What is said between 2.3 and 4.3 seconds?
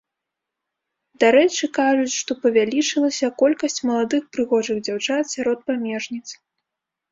павялічылася колькасць маладых